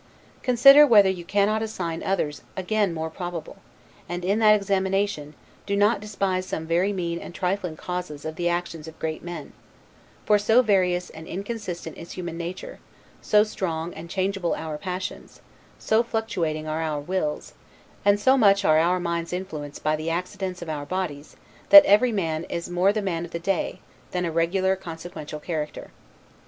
Consider 0.41 0.87
whether 0.87 1.11
you 1.11 1.23
cannot 1.23 1.61
assign 1.61 2.01
others 2.01 2.41
more 2.89 3.11
probable; 3.11 3.57
and 4.09 4.25
in 4.25 4.39
that 4.39 4.55
examination, 4.55 5.35
do 5.67 5.75
not 5.75 5.99
despise 5.99 6.47
some 6.47 6.65
very 6.65 6.91
mean 6.91 7.19
and 7.19 7.35
trifling 7.35 7.77
causes 7.77 8.25
of 8.25 8.35
the 8.35 8.49
actions 8.49 8.87
of 8.87 8.97
great 8.97 9.21
men; 9.21 9.53
for 10.25 10.39
so 10.39 10.63
various 10.63 11.11
and 11.11 11.27
inconsistent 11.27 11.99
is 11.99 12.13
human 12.13 12.35
nature, 12.35 12.79
so 13.21 13.43
strong 13.43 13.93
and 13.93 14.09
changeable 14.09 14.55
are 14.55 14.71
our 14.73 14.77
passions, 14.79 15.39
so 15.77 16.01
fluctuating 16.01 16.67
are 16.67 16.81
our 16.81 16.99
wills, 16.99 17.53
and 18.03 18.19
so 18.19 18.35
much 18.35 18.65
are 18.65 18.79
our 18.79 18.99
minds 18.99 19.31
influenced 19.31 19.83
by 19.83 19.95
the 19.95 20.09
accidents 20.09 20.63
of 20.63 20.69
our 20.69 20.83
bodies 20.87 21.35
that 21.69 21.85
every 21.85 22.11
man 22.11 22.43
is 22.45 22.71
more 22.71 22.91
the 22.91 23.03
man 23.03 23.23
of 23.23 23.29
the 23.29 23.37
day, 23.37 23.79
than 24.09 24.25
a 24.25 24.31
regular 24.31 24.75
consequential 24.75 25.39
character. 25.39 25.91